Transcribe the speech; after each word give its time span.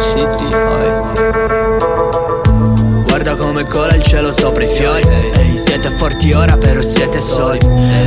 City 0.00 0.48
Guarda 3.04 3.34
come 3.36 3.64
cola 3.66 3.94
il 3.94 4.02
cielo 4.02 4.32
sopra 4.32 4.64
i 4.64 4.68
fiori. 4.68 5.06
Ehi, 5.34 5.58
siete 5.58 5.90
forti 5.90 6.32
ora 6.32 6.56
però 6.56 6.80
siete 6.80 7.18
soli. 7.18 7.58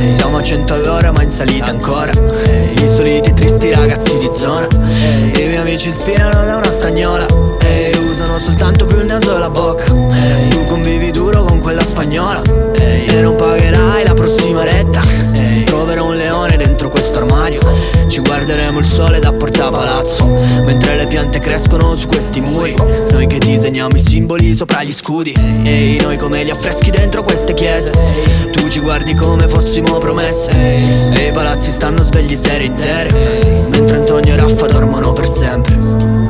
Siamo 0.06 0.38
a 0.38 0.42
100 0.42 0.74
all'ora 0.74 1.12
ma 1.12 1.22
in 1.22 1.30
salita 1.30 1.66
ancora. 1.66 2.10
I 2.10 2.88
soliti 2.88 3.32
tristi 3.32 3.70
ragazzi 3.70 4.18
di 4.18 4.28
zona. 4.32 4.66
I 4.72 5.30
miei 5.46 5.56
amici 5.56 5.88
ispirano 5.88 6.44
da 6.44 6.56
una 6.56 6.70
stagnola. 6.70 7.26
Ehi, 7.60 7.96
usano 7.98 8.40
soltanto 8.40 8.86
più 8.86 8.98
il 8.98 9.06
naso 9.06 9.36
e 9.36 9.38
la 9.38 9.50
bocca. 9.50 9.84
Tu 9.84 10.64
convivi 10.66 11.12
duro 11.12 11.44
con 11.44 11.60
quella 11.60 11.84
spagnola. 11.84 12.42
E 12.74 13.20
non 13.20 13.36
pagherai 13.36 14.03
sole 18.94 19.18
da 19.18 19.32
porta 19.32 19.70
palazzo. 19.70 20.24
Mentre 20.64 20.94
le 20.94 21.08
piante 21.08 21.40
crescono 21.40 21.96
su 21.96 22.06
questi 22.06 22.40
muri. 22.40 22.76
Noi 23.10 23.26
che 23.26 23.38
disegniamo 23.38 23.96
i 23.96 23.98
simboli 23.98 24.54
sopra 24.54 24.84
gli 24.84 24.92
scudi. 24.92 25.34
Ehi, 25.64 25.98
noi 26.00 26.16
come 26.16 26.44
gli 26.44 26.50
affreschi 26.50 26.92
dentro 26.92 27.24
queste 27.24 27.54
chiese. 27.54 27.90
Tu 28.52 28.68
ci 28.68 28.78
guardi 28.78 29.14
come 29.14 29.48
fossimo 29.48 29.98
promesse. 29.98 30.52
E 30.52 31.26
i 31.26 31.32
palazzi 31.32 31.72
stanno 31.72 32.02
svegli 32.02 32.36
sere 32.36 32.64
intere. 32.64 33.66
Mentre 33.68 33.96
Antonio 33.96 34.32
e 34.32 34.36
Raffa 34.36 34.68
dormono 34.68 35.12
per 35.12 35.28
sempre 35.28 36.23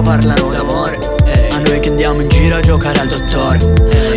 Giro 0.00 0.02
parlano 0.02 0.48
d'amore. 0.48 0.98
A 1.50 1.58
noi 1.58 1.80
che 1.80 1.88
andiamo 1.88 2.22
in 2.22 2.28
giro 2.28 2.56
a 2.56 2.60
giocare 2.60 3.00
al 3.00 3.08
dottore 3.08 3.58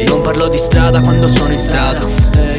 Non 0.08 0.22
parlo 0.22 0.48
di 0.48 0.58
strada 0.58 1.02
quando 1.02 1.28
sono 1.28 1.52
in 1.52 1.60
strada. 1.60 2.00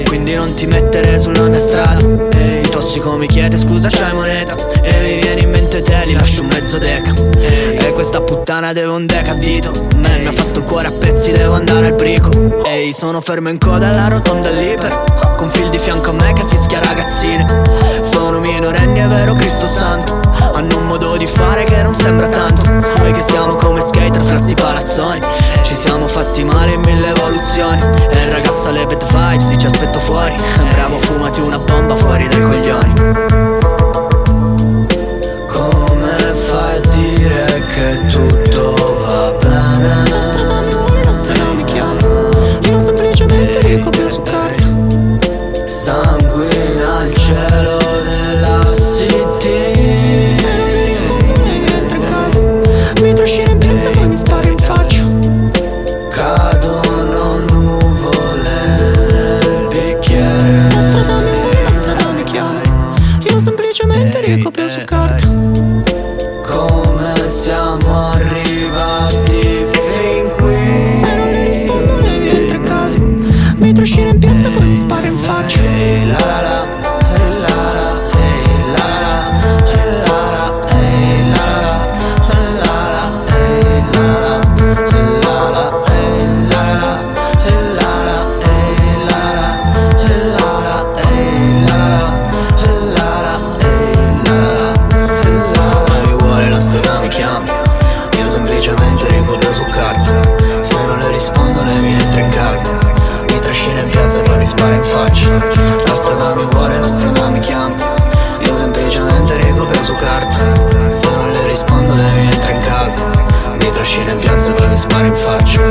Quindi 0.06 0.34
non 0.34 0.53
ti 0.55 0.67
mettere 0.67 1.19
sulla 1.19 1.48
mia 1.48 1.58
strada. 1.58 2.00
Il 2.00 2.69
tossico 2.69 3.17
mi 3.17 3.27
chiede 3.27 3.56
scusa 3.56 3.89
c'hai 3.89 4.12
moneta? 4.12 4.55
E 4.83 5.00
mi 5.00 5.20
viene 5.20 5.40
in 5.40 5.51
mente 5.51 5.83
te 5.83 6.05
li 6.05 6.13
lascio 6.13 6.42
un 6.42 6.48
mezzo 6.48 6.77
deca. 6.77 7.13
E 7.40 7.92
questa 7.95 8.20
puttana 8.20 8.73
deve 8.73 8.89
un 8.89 9.07
deca 9.07 9.33
dito 9.34 9.70
Man 9.96 10.20
mi 10.20 10.27
ha 10.27 10.33
fatto 10.33 10.61
il 10.61 10.64
cuore 10.64 10.89
a 10.89 10.92
pezzi 10.92 11.33
devo 11.33 11.55
andare 11.55 11.86
al 11.86 11.95
brico. 11.95 12.30
Ehi 12.64 12.92
sono 12.92 13.20
fermo 13.20 13.48
in 13.48 13.58
coda 13.58 13.89
alla 13.89 14.08
rotonda 14.08 14.48
all'iper 14.48 15.34
Con 15.36 15.51
fil 15.51 15.70
di 15.70 15.79
fianco 15.79 16.11
a 16.11 16.13
me 16.13 16.33
che 16.34 16.45
fischia 16.45 16.80
ragazzine. 16.80 17.46
Sono 18.02 18.39
minorenni 18.39 19.01
è 19.01 19.07
vero 19.07 19.33
Cristo 19.34 19.67
santo. 19.67 20.20
Hanno 20.52 20.77
un 20.77 20.86
modo 20.86 21.17
di 21.17 21.27
fare 21.27 21.64
che 21.64 21.83
non 21.83 21.95
sembra 21.95 22.29
evoluzioni 27.54 27.80
E 28.10 28.24
il 28.24 28.32
ragazzo 28.32 28.68
alle 28.68 28.86
bad 28.86 29.04
vibes 29.06 29.48
dice 29.48 29.66
aspetto 29.66 30.00
fuori. 30.00 30.34
Bravo 30.72 31.00
fumati 31.00 31.40
una 31.40 31.58
bomba 31.58 31.94
fuori 31.96 32.26
dai 32.28 32.42
coglioni 32.42 33.33
Come 66.54 67.30
siamo 67.30 68.14
poi 104.23 104.39
mi 104.39 104.47
spara 104.47 104.75
in 104.75 104.85
faccia. 104.85 105.29
La 105.86 105.95
strada 105.95 106.35
mi 106.35 106.45
vuole, 106.51 106.79
la 106.79 106.89
strada 106.89 107.29
mi 107.29 107.41
chiama. 107.41 107.77
Io 108.41 108.57
semplicemente 108.57 109.36
ricopro 109.36 109.83
su 109.83 109.95
carta. 109.97 110.39
Se 110.89 111.11
non 111.11 111.33
le 111.33 111.47
rispondo 111.47 111.95
lei 111.95 112.20
mi 112.20 112.33
entra 112.33 112.51
in 112.51 112.61
casa. 112.63 113.05
Mi 113.58 113.70
trascina 113.70 114.13
in 114.13 114.19
piazza 114.19 114.51
e 114.51 114.52
poi 114.55 114.69
mi 114.69 114.77
spara 114.77 115.07
in 115.07 115.14
faccia 115.14 115.63